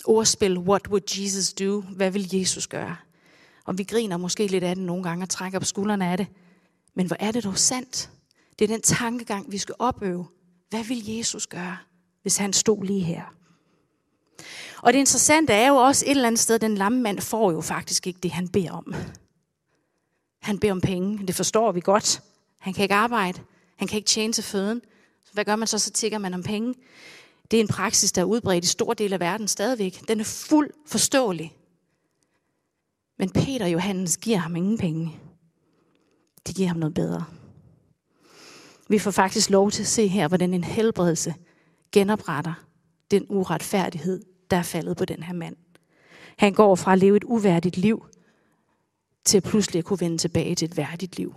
ordspil, 0.05 0.57
what 0.57 0.87
would 0.87 1.19
Jesus 1.19 1.53
do? 1.53 1.81
Hvad 1.81 2.11
vil 2.11 2.35
Jesus 2.35 2.67
gøre? 2.67 2.95
Og 3.69 3.77
vi 3.77 3.83
griner 3.83 4.17
måske 4.17 4.47
lidt 4.47 4.63
af 4.63 4.75
det 4.75 4.85
nogle 4.85 5.03
gange 5.03 5.23
og 5.23 5.29
trækker 5.29 5.59
på 5.59 5.65
skuldrene 5.65 6.11
af 6.11 6.17
det. 6.17 6.27
Men 6.95 7.07
hvor 7.07 7.17
er 7.19 7.31
det 7.31 7.43
dog 7.43 7.57
sandt? 7.57 8.09
Det 8.59 8.65
er 8.65 8.75
den 8.75 8.81
tankegang, 8.81 9.51
vi 9.51 9.57
skal 9.57 9.75
opøve. 9.79 10.27
Hvad 10.69 10.83
vil 10.83 11.09
Jesus 11.09 11.47
gøre, 11.47 11.77
hvis 12.21 12.37
han 12.37 12.53
stod 12.53 12.83
lige 12.83 13.03
her? 13.03 13.23
Og 14.81 14.93
det 14.93 14.99
interessante 14.99 15.53
er 15.53 15.67
jo 15.67 15.75
også 15.75 16.05
et 16.05 16.11
eller 16.11 16.27
andet 16.27 16.39
sted, 16.39 16.59
den 16.59 16.75
lamme 16.75 17.01
mand 17.01 17.19
får 17.19 17.51
jo 17.51 17.61
faktisk 17.61 18.07
ikke 18.07 18.19
det, 18.23 18.31
han 18.31 18.47
beder 18.47 18.71
om. 18.71 18.93
Han 20.41 20.59
beder 20.59 20.73
om 20.73 20.81
penge, 20.81 21.27
det 21.27 21.35
forstår 21.35 21.71
vi 21.71 21.81
godt. 21.81 22.21
Han 22.59 22.73
kan 22.73 22.83
ikke 22.83 22.95
arbejde, 22.95 23.41
han 23.75 23.87
kan 23.87 23.97
ikke 23.97 24.07
tjene 24.07 24.33
til 24.33 24.43
føden. 24.43 24.81
Så 25.25 25.33
Hvad 25.33 25.45
gør 25.45 25.55
man 25.55 25.67
så? 25.67 25.79
Så 25.79 25.91
tigger 25.91 26.17
man 26.17 26.33
om 26.33 26.43
penge. 26.43 26.73
Det 27.51 27.57
er 27.57 27.61
en 27.61 27.67
praksis, 27.67 28.11
der 28.11 28.21
er 28.21 28.25
udbredt 28.25 28.65
i 28.65 28.67
stor 28.67 28.93
del 28.93 29.13
af 29.13 29.19
verden 29.19 29.47
stadigvæk. 29.47 30.01
Den 30.07 30.19
er 30.19 30.23
fuld 30.23 30.69
forståelig. 30.85 31.58
Men 33.19 33.29
Peter 33.29 33.65
og 33.65 33.71
Johannes 33.71 34.17
giver 34.17 34.37
ham 34.37 34.55
ingen 34.55 34.77
penge. 34.77 35.19
De 36.47 36.53
giver 36.53 36.67
ham 36.67 36.77
noget 36.77 36.93
bedre. 36.93 37.25
Vi 38.89 38.99
får 38.99 39.11
faktisk 39.11 39.49
lov 39.49 39.71
til 39.71 39.83
at 39.83 39.87
se 39.87 40.07
her, 40.07 40.27
hvordan 40.27 40.53
en 40.53 40.63
helbredelse 40.63 41.35
genopretter 41.91 42.53
den 43.11 43.25
uretfærdighed, 43.29 44.21
der 44.51 44.57
er 44.57 44.63
faldet 44.63 44.97
på 44.97 45.05
den 45.05 45.23
her 45.23 45.33
mand. 45.33 45.55
Han 46.37 46.53
går 46.53 46.75
fra 46.75 46.93
at 46.93 46.99
leve 46.99 47.17
et 47.17 47.23
uværdigt 47.23 47.77
liv, 47.77 48.05
til 49.25 49.41
pludselig 49.41 49.79
at 49.79 49.85
kunne 49.85 49.99
vende 49.99 50.17
tilbage 50.17 50.55
til 50.55 50.65
et 50.65 50.77
værdigt 50.77 51.17
liv. 51.17 51.35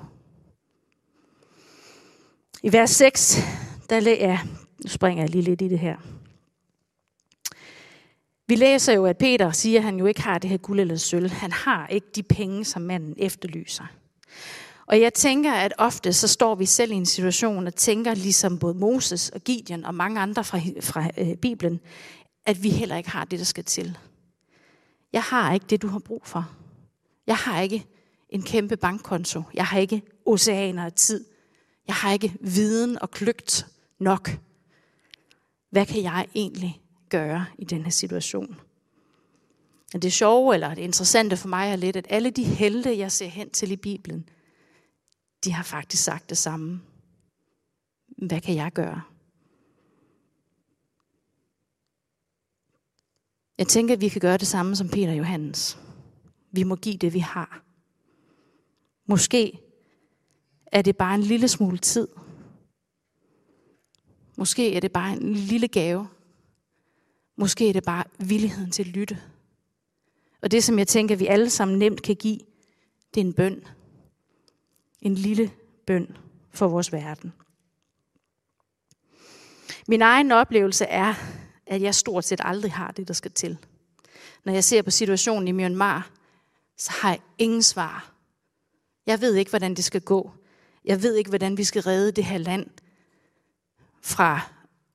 I 2.62 2.72
vers 2.72 2.90
6, 2.90 3.38
der 3.90 4.00
ja, 4.00 4.40
nu 4.84 4.88
springer 4.88 5.22
jeg 5.22 5.30
lige 5.30 5.42
lidt 5.42 5.62
i 5.62 5.68
det 5.68 5.78
her. 5.78 5.96
Vi 8.52 8.56
læser 8.56 8.92
jo, 8.92 9.06
at 9.06 9.18
Peter 9.18 9.50
siger, 9.50 9.78
at 9.78 9.84
han 9.84 9.96
jo 9.96 10.06
ikke 10.06 10.22
har 10.22 10.38
det 10.38 10.50
her 10.50 10.56
guld 10.56 10.80
eller 10.80 10.96
sølv. 10.96 11.30
Han 11.30 11.52
har 11.52 11.86
ikke 11.86 12.06
de 12.14 12.22
penge, 12.22 12.64
som 12.64 12.82
manden 12.82 13.14
efterlyser. 13.16 13.84
Og 14.86 15.00
jeg 15.00 15.14
tænker, 15.14 15.52
at 15.52 15.72
ofte 15.78 16.12
så 16.12 16.28
står 16.28 16.54
vi 16.54 16.66
selv 16.66 16.92
i 16.92 16.94
en 16.94 17.06
situation 17.06 17.66
og 17.66 17.74
tænker, 17.74 18.14
ligesom 18.14 18.58
både 18.58 18.74
Moses 18.74 19.28
og 19.28 19.40
Gideon 19.40 19.84
og 19.84 19.94
mange 19.94 20.20
andre 20.20 20.44
fra, 20.44 20.58
fra 20.80 21.10
øh, 21.18 21.36
Bibelen, 21.36 21.80
at 22.46 22.62
vi 22.62 22.70
heller 22.70 22.96
ikke 22.96 23.10
har 23.10 23.24
det, 23.24 23.38
der 23.38 23.44
skal 23.44 23.64
til. 23.64 23.98
Jeg 25.12 25.22
har 25.22 25.54
ikke 25.54 25.66
det, 25.70 25.82
du 25.82 25.88
har 25.88 25.98
brug 25.98 26.22
for. 26.24 26.50
Jeg 27.26 27.36
har 27.36 27.60
ikke 27.60 27.86
en 28.28 28.42
kæmpe 28.42 28.76
bankkonto. 28.76 29.42
Jeg 29.54 29.66
har 29.66 29.78
ikke 29.78 30.02
oceaner 30.26 30.84
af 30.84 30.92
tid. 30.92 31.24
Jeg 31.86 31.94
har 31.94 32.12
ikke 32.12 32.34
viden 32.40 33.02
og 33.02 33.10
kløgt 33.10 33.66
nok. 33.98 34.30
Hvad 35.70 35.86
kan 35.86 36.02
jeg 36.02 36.26
egentlig 36.34 36.81
gøre 37.12 37.46
i 37.58 37.64
den 37.64 37.82
her 37.82 37.90
situation? 37.90 38.60
Og 39.94 40.02
det 40.02 40.12
sjove, 40.12 40.54
eller 40.54 40.74
det 40.74 40.82
interessante 40.82 41.36
for 41.36 41.48
mig 41.48 41.70
er 41.70 41.76
lidt, 41.76 41.96
at 41.96 42.06
alle 42.08 42.30
de 42.30 42.44
helte, 42.44 42.98
jeg 42.98 43.12
ser 43.12 43.26
hen 43.26 43.50
til 43.50 43.70
i 43.70 43.76
Bibelen, 43.76 44.28
de 45.44 45.52
har 45.52 45.62
faktisk 45.62 46.04
sagt 46.04 46.30
det 46.30 46.38
samme. 46.38 46.80
Hvad 48.08 48.40
kan 48.40 48.54
jeg 48.54 48.72
gøre? 48.72 49.02
Jeg 53.58 53.68
tænker, 53.68 53.94
at 53.94 54.00
vi 54.00 54.08
kan 54.08 54.20
gøre 54.20 54.36
det 54.36 54.46
samme 54.46 54.76
som 54.76 54.88
Peter 54.88 55.10
og 55.10 55.18
Johannes. 55.18 55.78
Vi 56.52 56.62
må 56.62 56.76
give 56.76 56.96
det, 56.96 57.14
vi 57.14 57.18
har. 57.18 57.62
Måske 59.06 59.58
er 60.66 60.82
det 60.82 60.96
bare 60.96 61.14
en 61.14 61.22
lille 61.22 61.48
smule 61.48 61.78
tid. 61.78 62.08
Måske 64.36 64.76
er 64.76 64.80
det 64.80 64.92
bare 64.92 65.12
en 65.12 65.34
lille 65.34 65.68
gave. 65.68 66.08
Måske 67.36 67.68
er 67.68 67.72
det 67.72 67.84
bare 67.84 68.04
villigheden 68.18 68.70
til 68.70 68.82
at 68.82 68.88
lytte. 68.88 69.22
Og 70.42 70.50
det, 70.50 70.64
som 70.64 70.78
jeg 70.78 70.88
tænker, 70.88 71.16
vi 71.16 71.26
alle 71.26 71.50
sammen 71.50 71.78
nemt 71.78 72.02
kan 72.02 72.16
give, 72.16 72.38
det 73.14 73.20
er 73.20 73.24
en 73.24 73.32
bøn. 73.32 73.64
En 75.00 75.14
lille 75.14 75.50
bøn 75.86 76.16
for 76.50 76.68
vores 76.68 76.92
verden. 76.92 77.32
Min 79.88 80.02
egen 80.02 80.32
oplevelse 80.32 80.84
er, 80.84 81.14
at 81.66 81.82
jeg 81.82 81.94
stort 81.94 82.24
set 82.24 82.40
aldrig 82.44 82.72
har 82.72 82.90
det, 82.90 83.08
der 83.08 83.14
skal 83.14 83.30
til. 83.30 83.58
Når 84.44 84.52
jeg 84.52 84.64
ser 84.64 84.82
på 84.82 84.90
situationen 84.90 85.48
i 85.48 85.52
Myanmar, 85.52 86.10
så 86.76 86.90
har 87.00 87.10
jeg 87.10 87.20
ingen 87.38 87.62
svar. 87.62 88.12
Jeg 89.06 89.20
ved 89.20 89.34
ikke, 89.34 89.50
hvordan 89.50 89.74
det 89.74 89.84
skal 89.84 90.00
gå. 90.00 90.32
Jeg 90.84 91.02
ved 91.02 91.14
ikke, 91.14 91.28
hvordan 91.28 91.56
vi 91.56 91.64
skal 91.64 91.82
redde 91.82 92.12
det 92.12 92.24
her 92.24 92.38
land 92.38 92.70
fra 94.02 94.40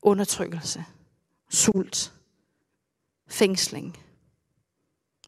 undertrykkelse, 0.01 0.85
sult, 1.49 2.13
fængsling, 3.27 3.97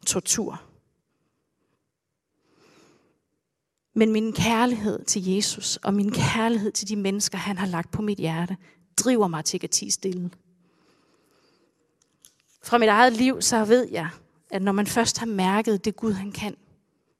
tortur. 0.05 0.61
Men 3.93 4.11
min 4.11 4.33
kærlighed 4.33 5.05
til 5.05 5.25
Jesus 5.25 5.77
og 5.77 5.93
min 5.93 6.11
kærlighed 6.11 6.71
til 6.71 6.89
de 6.89 6.95
mennesker, 6.95 7.37
han 7.37 7.57
har 7.57 7.67
lagt 7.67 7.91
på 7.91 8.01
mit 8.01 8.17
hjerte, 8.17 8.57
driver 8.97 9.27
mig 9.27 9.45
til 9.45 9.59
at 9.63 9.69
tige 9.69 9.91
stille. 9.91 10.31
Fra 12.63 12.77
mit 12.77 12.89
eget 12.89 13.13
liv, 13.13 13.41
så 13.41 13.65
ved 13.65 13.87
jeg, 13.91 14.09
at 14.49 14.61
når 14.61 14.71
man 14.71 14.87
først 14.87 15.17
har 15.17 15.25
mærket 15.25 15.85
det 15.85 15.95
Gud, 15.95 16.13
han 16.13 16.31
kan, 16.31 16.55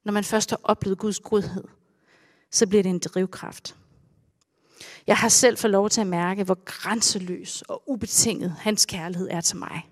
når 0.04 0.12
man 0.12 0.24
først 0.24 0.50
har 0.50 0.60
oplevet 0.62 0.98
Guds 0.98 1.20
godhed, 1.20 1.64
så 2.50 2.66
bliver 2.66 2.82
det 2.82 2.90
en 2.90 2.98
drivkraft. 2.98 3.76
Jeg 5.06 5.16
har 5.16 5.28
selv 5.28 5.58
fået 5.58 5.70
lov 5.70 5.90
til 5.90 6.00
at 6.00 6.06
mærke, 6.06 6.44
hvor 6.44 6.64
grænseløs 6.64 7.62
og 7.62 7.82
ubetinget 7.86 8.50
hans 8.50 8.86
kærlighed 8.86 9.28
er 9.30 9.40
til 9.40 9.56
mig. 9.56 9.90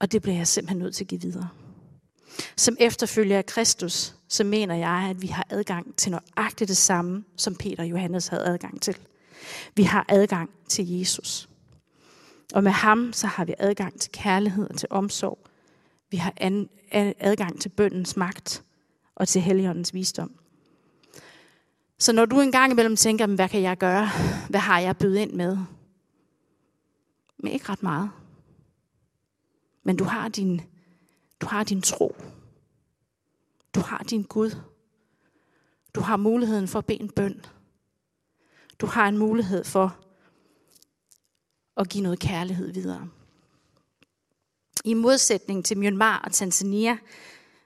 Og 0.00 0.12
det 0.12 0.22
bliver 0.22 0.36
jeg 0.36 0.46
simpelthen 0.46 0.78
nødt 0.78 0.94
til 0.94 1.04
at 1.04 1.08
give 1.08 1.20
videre. 1.20 1.48
Som 2.56 2.76
efterfølger 2.80 3.38
af 3.38 3.46
Kristus, 3.46 4.14
så 4.28 4.44
mener 4.44 4.74
jeg, 4.74 5.06
at 5.10 5.22
vi 5.22 5.26
har 5.26 5.46
adgang 5.50 5.96
til 5.96 6.10
nøjagtigt 6.10 6.68
det 6.68 6.76
samme, 6.76 7.24
som 7.36 7.54
Peter 7.54 7.82
og 7.82 7.90
Johannes 7.90 8.28
havde 8.28 8.44
adgang 8.44 8.82
til. 8.82 8.96
Vi 9.74 9.82
har 9.82 10.04
adgang 10.08 10.50
til 10.68 10.98
Jesus. 10.98 11.48
Og 12.54 12.64
med 12.64 12.72
ham, 12.72 13.12
så 13.12 13.26
har 13.26 13.44
vi 13.44 13.54
adgang 13.58 14.00
til 14.00 14.12
kærlighed 14.12 14.70
og 14.70 14.76
til 14.76 14.88
omsorg. 14.90 15.38
Vi 16.10 16.16
har 16.16 16.32
adgang 17.20 17.60
til 17.60 17.68
bøndens 17.68 18.16
magt 18.16 18.62
og 19.14 19.28
til 19.28 19.40
Helligåndens 19.40 19.94
visdom. 19.94 20.32
Så 21.98 22.12
når 22.12 22.24
du 22.24 22.40
engang 22.40 22.72
imellem 22.72 22.96
tænker, 22.96 23.26
hvad 23.26 23.48
kan 23.48 23.62
jeg 23.62 23.78
gøre? 23.78 24.08
Hvad 24.48 24.60
har 24.60 24.78
jeg 24.78 24.96
bydet 24.96 25.18
ind 25.18 25.32
med? 25.32 25.58
Men 27.38 27.52
ikke 27.52 27.68
ret 27.68 27.82
meget. 27.82 28.10
Men 29.82 29.96
du 29.96 30.04
har 30.04 30.28
din, 30.28 30.60
du 31.40 31.46
har 31.46 31.64
din 31.64 31.82
tro. 31.82 32.16
Du 33.74 33.80
har 33.80 33.98
din 34.10 34.22
Gud. 34.22 34.50
Du 35.94 36.00
har 36.00 36.16
muligheden 36.16 36.68
for 36.68 36.78
at 36.78 36.86
bede 36.86 37.00
en 37.00 37.10
bøn. 37.10 37.44
Du 38.78 38.86
har 38.86 39.08
en 39.08 39.18
mulighed 39.18 39.64
for 39.64 39.98
at 41.76 41.88
give 41.88 42.02
noget 42.02 42.18
kærlighed 42.18 42.72
videre. 42.72 43.08
I 44.84 44.94
modsætning 44.94 45.64
til 45.64 45.78
Myanmar 45.78 46.18
og 46.24 46.32
Tanzania, 46.32 46.98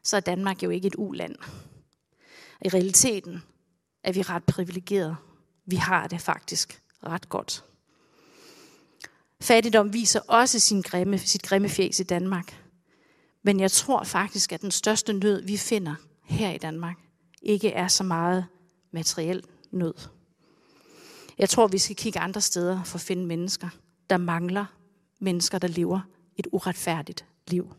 så 0.03 0.17
er 0.17 0.21
Danmark 0.21 0.63
jo 0.63 0.71
ikke 0.71 0.87
et 0.87 0.95
uland. 0.99 1.37
I 2.65 2.69
realiteten 2.69 3.43
er 4.03 4.13
vi 4.13 4.23
ret 4.23 4.45
privilegerede. 4.45 5.17
Vi 5.67 5.77
har 5.77 6.07
det 6.07 6.21
faktisk 6.21 6.83
ret 7.07 7.29
godt. 7.29 7.65
Fattigdom 9.45 9.93
viser 9.93 10.21
også 10.21 10.61
sin 10.61 10.83
grimme, 10.83 11.19
sit 11.19 11.43
grimme 11.43 11.69
fjes 11.69 12.01
i 12.01 12.03
Danmark. 12.03 12.61
Men 13.43 13.61
jeg 13.61 13.71
tror 13.71 14.05
faktisk, 14.05 14.53
at 14.53 14.63
den 14.63 14.71
største 14.71 15.13
nød, 15.13 15.43
vi 15.43 15.57
finder 15.57 15.95
her 16.25 16.51
i 16.51 16.59
Danmark, 16.59 16.97
ikke 17.43 17.71
er 17.71 17.89
så 17.89 18.05
meget 18.05 18.47
materiel 18.93 19.43
nød. 19.71 19.95
Jeg 21.39 21.49
tror, 21.49 21.67
vi 21.67 21.79
skal 21.79 21.97
kigge 21.97 22.21
andre 22.21 22.41
steder 22.41 22.83
for 22.85 22.97
at 22.97 23.01
finde 23.01 23.27
mennesker, 23.27 23.69
der 24.11 24.17
mangler 24.17 24.65
mennesker, 25.21 25.59
der 25.59 25.69
lever 25.69 26.01
et 26.37 26.47
uretfærdigt 26.53 27.25
liv. 27.49 27.75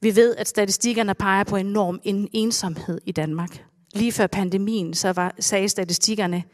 Vi 0.00 0.16
ved, 0.16 0.36
at 0.36 0.48
statistikkerne 0.48 1.14
peger 1.14 1.44
på 1.44 1.56
enorm 1.56 2.00
ensomhed 2.32 3.00
i 3.06 3.12
Danmark. 3.12 3.64
Lige 3.94 4.12
før 4.12 4.26
pandemien, 4.26 4.94
så 4.94 5.12
var, 5.12 5.34
sagde 5.40 5.68
statistikkerne, 5.68 6.44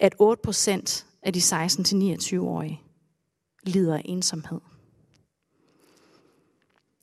at 0.00 0.14
8% 0.20 1.04
af 1.22 1.32
de 1.32 1.38
16-29-årige 1.38 2.82
lider 3.62 3.94
af 3.94 4.02
ensomhed. 4.04 4.60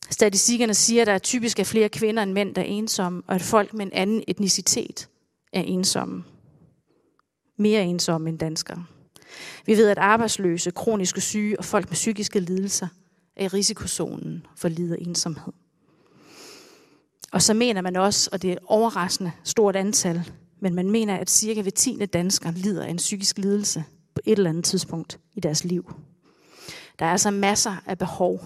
Statistikkerne 0.10 0.74
siger, 0.74 1.02
at 1.02 1.08
der 1.08 1.14
er 1.14 1.20
typisk 1.20 1.60
er 1.60 1.64
flere 1.64 1.90
kvinder 1.90 2.24
end 2.24 2.32
mænd, 2.34 2.56
der 2.56 2.62
er 2.62 2.66
ensomme, 2.66 3.22
og 3.28 3.36
at 3.36 3.42
folk 3.42 3.74
med 3.74 3.86
en 3.86 3.94
anden 3.94 4.24
etnicitet 4.28 5.10
er 5.54 5.62
ensomme. 5.62 6.24
Mere 7.58 7.84
ensomme 7.84 8.30
end 8.30 8.40
danskere. 8.40 8.86
Vi 9.66 9.78
ved, 9.78 9.90
at 9.90 9.98
arbejdsløse, 9.98 10.72
kroniske 10.72 11.22
syge 11.22 11.60
og 11.60 11.66
folk 11.66 11.90
med 11.90 11.94
psykiske 11.94 12.40
lidelser 12.40 12.88
er 13.36 13.44
i 13.44 13.48
risikozonen 13.48 14.46
for 14.56 14.68
lider 14.68 14.96
ensomhed. 14.96 15.54
Og 17.32 17.42
så 17.42 17.54
mener 17.54 17.82
man 17.82 17.96
også, 17.96 18.30
og 18.34 18.42
det 18.42 18.48
er 18.48 18.54
et 18.54 18.60
overraskende 18.66 19.32
stort 19.44 19.76
antal, 19.76 20.32
men 20.60 20.76
man 20.76 20.92
mener, 20.92 21.16
at 21.16 21.30
cirka 21.30 21.62
hver 21.62 21.72
tiende 21.72 22.06
dansker 22.06 22.52
lider 22.52 22.84
af 22.84 22.90
en 22.90 22.98
psykisk 22.98 23.38
lidelse 23.38 23.84
på 24.16 24.22
et 24.26 24.38
eller 24.38 24.50
andet 24.50 24.66
tidspunkt 24.66 25.20
i 25.36 25.40
deres 25.40 25.64
liv. 25.64 25.94
Der 27.00 27.06
er 27.06 27.12
altså 27.12 27.32
masser 27.32 27.76
af 27.86 27.98
behov. 27.98 28.42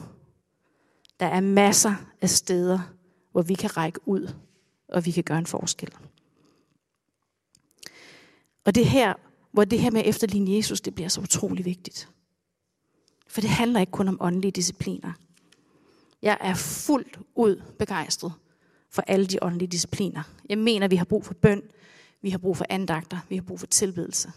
Der 1.20 1.26
er 1.26 1.42
masser 1.42 1.96
af 2.22 2.30
steder, 2.30 2.80
hvor 3.32 3.42
vi 3.42 3.54
kan 3.54 3.78
række 3.78 4.00
ud, 4.06 4.34
og 4.88 5.06
vi 5.06 5.12
kan 5.12 5.24
gøre 5.24 5.38
en 5.38 5.46
forskel. 5.46 5.94
Og 8.66 8.76
det 8.76 8.86
her, 8.86 9.14
hvor 9.52 9.66
det 9.66 9.80
her 9.80 9.92
med 9.92 10.02
at 10.02 10.08
efterligne 10.08 10.56
Jesus, 10.56 10.82
det 10.82 10.96
bliver 10.96 11.10
så 11.10 11.22
utrolig 11.22 11.66
vigtigt. 11.66 12.10
For 13.28 13.42
det 13.42 13.50
handler 13.50 13.80
ikke 13.80 13.92
kun 13.92 14.08
om 14.08 14.18
åndelige 14.22 14.52
discipliner. 14.52 15.14
Jeg 16.22 16.38
er 16.42 16.54
fuldt 16.54 17.20
ud 17.36 17.62
begejstret 17.80 18.34
for 18.90 19.04
alle 19.08 19.26
de 19.26 19.38
åndelige 19.42 19.70
discipliner. 19.70 20.24
Jeg 20.50 20.58
mener, 20.58 20.88
vi 20.88 20.96
har 20.96 21.06
brug 21.06 21.26
for 21.26 21.34
bøn, 21.34 21.62
vi 22.22 22.30
har 22.30 22.38
brug 22.38 22.58
for 22.58 22.66
andagter, 22.70 23.20
vi 23.30 23.36
har 23.36 23.44
brug 23.44 23.60
for 23.60 23.68
tilbedelse. 23.68 24.32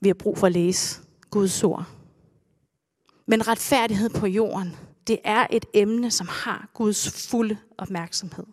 Vi 0.00 0.08
har 0.08 0.14
brug 0.14 0.38
for 0.38 0.46
at 0.46 0.52
læse 0.52 1.00
Guds 1.30 1.64
ord. 1.64 1.99
Men 3.30 3.48
retfærdighed 3.48 4.10
på 4.10 4.26
jorden, 4.26 4.76
det 5.06 5.18
er 5.24 5.46
et 5.50 5.64
emne, 5.74 6.10
som 6.10 6.28
har 6.28 6.68
Guds 6.74 7.28
fulde 7.28 7.56
opmærksomhed. 7.78 8.44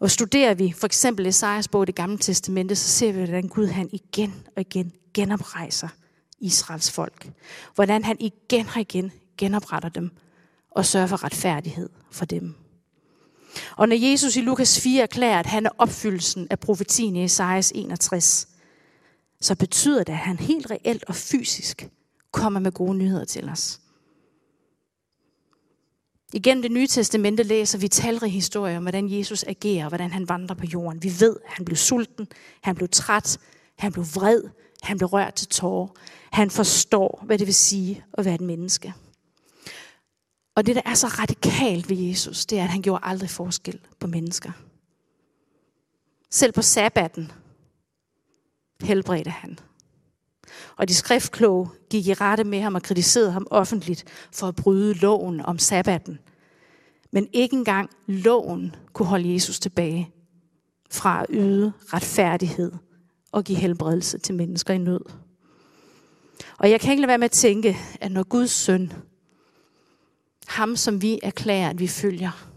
Og 0.00 0.10
studerer 0.10 0.54
vi 0.54 0.74
for 0.76 0.86
eksempel 0.86 1.26
Esajas 1.26 1.68
bog 1.68 1.82
i 1.82 1.86
det 1.86 1.94
gamle 1.94 2.18
testamente, 2.18 2.76
så 2.76 2.88
ser 2.88 3.12
vi, 3.12 3.18
hvordan 3.18 3.48
Gud 3.48 3.66
han 3.66 3.90
igen 3.92 4.34
og 4.56 4.60
igen 4.60 4.92
genoprejser 5.14 5.88
Israels 6.40 6.90
folk. 6.90 7.30
Hvordan 7.74 8.04
han 8.04 8.16
igen 8.20 8.66
og 8.74 8.80
igen 8.80 9.12
genopretter 9.38 9.88
dem 9.88 10.10
og 10.70 10.86
sørger 10.86 11.06
for 11.06 11.24
retfærdighed 11.24 11.88
for 12.10 12.24
dem. 12.24 12.54
Og 13.76 13.88
når 13.88 14.10
Jesus 14.10 14.36
i 14.36 14.40
Lukas 14.40 14.80
4 14.80 15.02
erklærer, 15.02 15.38
at 15.38 15.46
han 15.46 15.66
er 15.66 15.70
opfyldelsen 15.78 16.46
af 16.50 16.60
profetien 16.60 17.16
i 17.16 17.24
Esajas 17.24 17.72
61, 17.74 18.48
så 19.40 19.54
betyder 19.54 20.04
det, 20.04 20.12
at 20.12 20.18
han 20.18 20.38
helt 20.38 20.70
reelt 20.70 21.04
og 21.04 21.14
fysisk 21.14 21.90
kommer 22.32 22.60
med 22.60 22.72
gode 22.72 22.94
nyheder 22.94 23.24
til 23.24 23.48
os. 23.48 23.80
Igennem 26.32 26.62
det 26.62 26.72
nye 26.72 26.86
testamente 26.86 27.42
læser 27.42 27.78
vi 27.78 27.88
talrige 27.88 28.30
historier 28.30 28.76
om, 28.76 28.82
hvordan 28.82 29.18
Jesus 29.18 29.44
agerer, 29.44 29.84
og 29.84 29.88
hvordan 29.88 30.10
han 30.10 30.28
vandrer 30.28 30.56
på 30.56 30.66
jorden. 30.66 31.02
Vi 31.02 31.12
ved, 31.20 31.36
at 31.44 31.52
han 31.52 31.64
blev 31.64 31.76
sulten, 31.76 32.28
han 32.62 32.74
blev 32.74 32.88
træt, 32.88 33.38
han 33.78 33.92
blev 33.92 34.04
vred, 34.14 34.42
han 34.82 34.98
blev 34.98 35.08
rørt 35.08 35.34
til 35.34 35.48
tårer. 35.48 35.88
Han 36.30 36.50
forstår, 36.50 37.22
hvad 37.26 37.38
det 37.38 37.46
vil 37.46 37.54
sige 37.54 38.04
at 38.12 38.24
være 38.24 38.34
et 38.34 38.40
menneske. 38.40 38.94
Og 40.54 40.66
det, 40.66 40.76
der 40.76 40.82
er 40.84 40.94
så 40.94 41.06
radikalt 41.06 41.90
ved 41.90 41.96
Jesus, 41.96 42.46
det 42.46 42.58
er, 42.58 42.64
at 42.64 42.70
han 42.70 42.82
gjorde 42.82 43.04
aldrig 43.04 43.30
forskel 43.30 43.80
på 43.98 44.06
mennesker. 44.06 44.52
Selv 46.30 46.52
på 46.52 46.62
sabbaten 46.62 47.32
helbredte 48.82 49.30
han. 49.30 49.58
Og 50.76 50.88
de 50.88 50.94
skriftkloge 50.94 51.68
gik 51.90 52.06
i 52.06 52.14
rette 52.14 52.44
med 52.44 52.60
ham 52.60 52.74
og 52.74 52.82
kritiserede 52.82 53.32
ham 53.32 53.46
offentligt 53.50 54.04
for 54.32 54.48
at 54.48 54.56
bryde 54.56 54.94
loven 54.94 55.40
om 55.40 55.58
sabbaten. 55.58 56.18
Men 57.12 57.28
ikke 57.32 57.56
engang 57.56 57.90
loven 58.06 58.74
kunne 58.92 59.06
holde 59.08 59.32
Jesus 59.32 59.60
tilbage 59.60 60.10
fra 60.90 61.20
at 61.20 61.26
yde 61.30 61.72
retfærdighed 61.92 62.72
og 63.32 63.44
give 63.44 63.58
helbredelse 63.58 64.18
til 64.18 64.34
mennesker 64.34 64.74
i 64.74 64.78
nød. 64.78 65.00
Og 66.58 66.70
jeg 66.70 66.80
kan 66.80 66.90
ikke 66.90 67.00
lade 67.00 67.08
være 67.08 67.18
med 67.18 67.24
at 67.24 67.30
tænke, 67.30 67.76
at 68.00 68.12
når 68.12 68.22
Guds 68.22 68.50
søn, 68.50 68.92
ham 70.46 70.76
som 70.76 71.02
vi 71.02 71.20
erklærer, 71.22 71.70
at 71.70 71.78
vi 71.78 71.88
følger, 71.88 72.48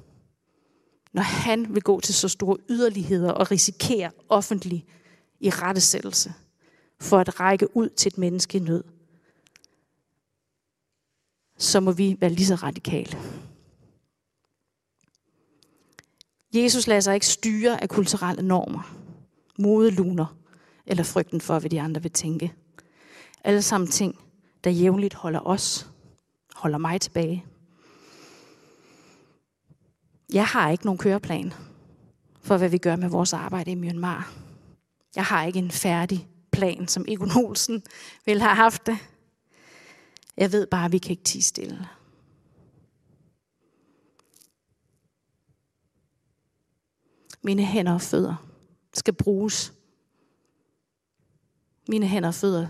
når 1.13 1.22
han 1.22 1.74
vil 1.74 1.82
gå 1.82 2.00
til 2.00 2.13
så 2.13 2.27
store 2.27 2.58
yderligheder 2.70 3.32
og 3.32 3.51
risikere 3.51 4.12
offentlig 4.29 4.86
i 5.39 5.50
rettesættelse 5.50 6.34
for 7.00 7.19
at 7.19 7.39
række 7.39 7.77
ud 7.77 7.89
til 7.89 8.09
et 8.09 8.17
menneske 8.17 8.57
i 8.57 8.62
nød, 8.62 8.83
så 11.57 11.79
må 11.79 11.91
vi 11.91 12.17
være 12.19 12.29
lige 12.29 12.45
så 12.45 12.55
radikale. 12.55 13.17
Jesus 16.53 16.88
lader 16.88 17.01
sig 17.01 17.13
ikke 17.13 17.27
styre 17.27 17.81
af 17.81 17.89
kulturelle 17.89 18.47
normer, 18.47 18.95
modeluner 19.59 20.38
eller 20.85 21.03
frygten 21.03 21.41
for, 21.41 21.59
hvad 21.59 21.69
de 21.69 21.81
andre 21.81 22.01
vil 22.01 22.12
tænke. 22.12 22.53
Alle 23.43 23.62
sammen 23.62 23.91
ting, 23.91 24.19
der 24.63 24.69
jævnligt 24.69 25.13
holder 25.13 25.47
os, 25.47 25.89
holder 26.55 26.77
mig 26.77 27.01
tilbage. 27.01 27.45
Jeg 30.33 30.45
har 30.45 30.69
ikke 30.69 30.85
nogen 30.85 30.97
køreplan 30.97 31.53
for, 32.41 32.57
hvad 32.57 32.69
vi 32.69 32.77
gør 32.77 32.95
med 32.95 33.09
vores 33.09 33.33
arbejde 33.33 33.71
i 33.71 33.75
Myanmar. 33.75 34.33
Jeg 35.15 35.25
har 35.25 35.45
ikke 35.45 35.59
en 35.59 35.71
færdig 35.71 36.27
plan, 36.53 36.88
som 36.88 37.05
Egon 37.07 37.31
Olsen 37.45 37.83
ville 38.25 38.41
have 38.41 38.55
haft 38.55 38.86
det. 38.86 38.98
Jeg 40.38 40.51
ved 40.51 40.67
bare, 40.67 40.86
at 40.86 40.91
vi 40.91 40.98
kan 40.98 41.12
ikke 41.12 41.24
tige 41.24 41.43
stille. 41.43 41.88
Mine 47.41 47.65
hænder 47.65 47.93
og 47.93 48.01
fødder 48.01 48.36
skal 48.93 49.13
bruges. 49.13 49.73
Mine 51.89 52.08
hænder 52.08 52.30
og 52.30 52.36
fødder 52.36 52.67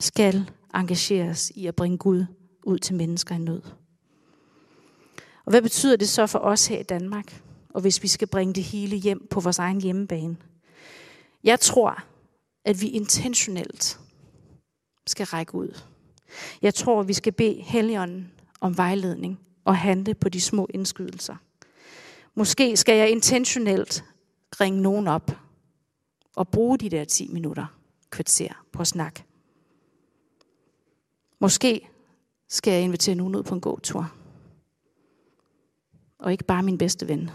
skal 0.00 0.50
engageres 0.74 1.52
i 1.54 1.66
at 1.66 1.76
bringe 1.76 1.98
Gud 1.98 2.24
ud 2.64 2.78
til 2.78 2.94
mennesker 2.94 3.34
i 3.34 3.38
nød. 3.38 3.62
Og 5.44 5.50
hvad 5.50 5.62
betyder 5.62 5.96
det 5.96 6.08
så 6.08 6.26
for 6.26 6.38
os 6.38 6.66
her 6.66 6.78
i 6.78 6.82
Danmark? 6.82 7.42
Og 7.68 7.80
hvis 7.80 8.02
vi 8.02 8.08
skal 8.08 8.28
bringe 8.28 8.54
det 8.54 8.62
hele 8.62 8.96
hjem 8.96 9.26
på 9.30 9.40
vores 9.40 9.58
egen 9.58 9.80
hjemmebane? 9.80 10.36
Jeg 11.44 11.60
tror, 11.60 12.04
at 12.64 12.80
vi 12.80 12.88
intentionelt 12.88 14.00
skal 15.06 15.26
række 15.26 15.54
ud. 15.54 15.80
Jeg 16.62 16.74
tror, 16.74 17.02
vi 17.02 17.12
skal 17.12 17.32
bede 17.32 17.62
Helligånden 17.62 18.32
om 18.60 18.76
vejledning 18.76 19.40
og 19.64 19.76
handle 19.76 20.14
på 20.14 20.28
de 20.28 20.40
små 20.40 20.68
indskydelser. 20.74 21.36
Måske 22.34 22.76
skal 22.76 22.98
jeg 22.98 23.10
intentionelt 23.10 24.04
ringe 24.60 24.82
nogen 24.82 25.08
op 25.08 25.30
og 26.36 26.48
bruge 26.48 26.78
de 26.78 26.88
der 26.88 27.04
10 27.04 27.28
minutter, 27.28 27.66
kvarter 28.10 28.64
på 28.72 28.84
snak. 28.84 29.20
Måske 31.38 31.88
skal 32.48 32.72
jeg 32.72 32.82
invitere 32.82 33.14
nogen 33.14 33.34
ud 33.34 33.42
på 33.42 33.54
en 33.54 33.60
gåtur. 33.60 34.12
Og 36.18 36.32
ikke 36.32 36.44
bare 36.44 36.62
min 36.62 36.78
bedste 36.78 37.08
ven. 37.08 37.30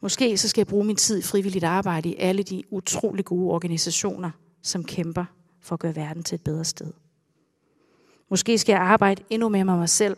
Måske 0.00 0.38
så 0.38 0.48
skal 0.48 0.60
jeg 0.60 0.66
bruge 0.66 0.84
min 0.84 0.96
tid 0.96 1.18
i 1.18 1.22
frivilligt 1.22 1.64
arbejde 1.64 2.08
i 2.08 2.16
alle 2.16 2.42
de 2.42 2.62
utrolig 2.70 3.24
gode 3.24 3.50
organisationer, 3.50 4.30
som 4.62 4.84
kæmper 4.84 5.24
for 5.60 5.74
at 5.74 5.80
gøre 5.80 5.96
verden 5.96 6.22
til 6.22 6.34
et 6.34 6.44
bedre 6.44 6.64
sted. 6.64 6.92
Måske 8.30 8.58
skal 8.58 8.72
jeg 8.72 8.82
arbejde 8.82 9.22
endnu 9.30 9.48
mere 9.48 9.64
med 9.64 9.76
mig 9.76 9.88
selv, 9.88 10.16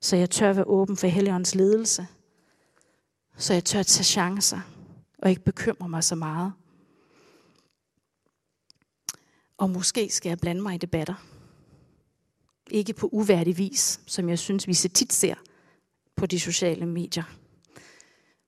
så 0.00 0.16
jeg 0.16 0.30
tør 0.30 0.52
være 0.52 0.64
åben 0.66 0.96
for 0.96 1.06
Helligåndens 1.06 1.54
ledelse. 1.54 2.06
Så 3.36 3.52
jeg 3.52 3.64
tør 3.64 3.82
tage 3.82 4.04
chancer 4.04 4.60
og 5.18 5.30
ikke 5.30 5.42
bekymre 5.42 5.88
mig 5.88 6.04
så 6.04 6.14
meget. 6.14 6.52
Og 9.58 9.70
måske 9.70 10.10
skal 10.10 10.28
jeg 10.30 10.38
blande 10.38 10.62
mig 10.62 10.74
i 10.74 10.78
debatter. 10.78 11.14
Ikke 12.70 12.92
på 12.92 13.08
uværdig 13.12 13.58
vis, 13.58 14.00
som 14.06 14.28
jeg 14.28 14.38
synes, 14.38 14.66
vi 14.66 14.74
så 14.74 14.88
tit 14.88 15.12
ser 15.12 15.34
på 16.16 16.26
de 16.26 16.40
sociale 16.40 16.86
medier. 16.86 17.24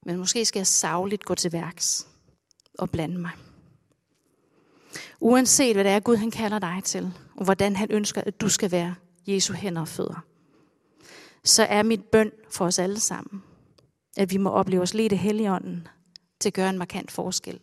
Men 0.06 0.16
måske 0.16 0.44
skal 0.44 0.60
jeg 0.60 0.66
savligt 0.66 1.24
gå 1.24 1.34
til 1.34 1.52
værks 1.52 2.08
og 2.78 2.90
blande 2.90 3.18
mig. 3.18 3.30
Uanset 5.20 5.76
hvad 5.76 5.84
det 5.84 5.92
er, 5.92 6.00
Gud 6.00 6.16
han 6.16 6.30
kalder 6.30 6.58
dig 6.58 6.80
til, 6.84 7.12
og 7.36 7.44
hvordan 7.44 7.76
han 7.76 7.90
ønsker, 7.90 8.20
at 8.20 8.40
du 8.40 8.48
skal 8.48 8.70
være 8.70 8.94
Jesu 9.26 9.52
hænder 9.52 9.80
og 9.80 9.88
fødder, 9.88 10.24
så 11.44 11.62
er 11.62 11.82
mit 11.82 12.04
bøn 12.04 12.32
for 12.50 12.64
os 12.64 12.78
alle 12.78 13.00
sammen, 13.00 13.42
at 14.16 14.30
vi 14.30 14.36
må 14.36 14.50
opleve 14.50 14.82
os 14.82 14.94
lede 14.94 15.16
Helligånden 15.16 15.88
til 16.40 16.48
at 16.48 16.54
gøre 16.54 16.70
en 16.70 16.78
markant 16.78 17.10
forskel 17.10 17.60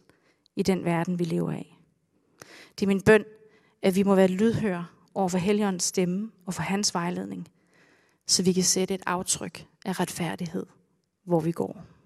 i 0.56 0.64
den 0.64 0.86
verden, 0.86 1.20
vi 1.20 1.24
lever 1.24 1.52
af. 1.52 1.78
Det 2.80 2.86
er 2.86 2.88
min 2.88 3.02
bøn, 3.02 3.26
at 3.82 3.96
vi 3.96 4.04
må 4.04 4.16
være 4.16 4.28
lydhøre 4.28 4.88
over 5.14 5.30
for 5.30 5.38
Helligåndens 5.38 5.84
stemme 5.84 6.32
og 6.46 6.54
for 6.54 6.62
hans 6.62 6.94
vejledning, 6.94 7.48
så 8.28 8.44
vi 8.44 8.54
kan 8.54 8.64
sætte 8.64 8.94
et 8.94 9.04
aftryk 9.06 9.66
af 9.86 10.00
retfærdighed, 10.00 10.66
hvor 11.26 11.40
vi 11.40 11.52
går. 11.52 11.97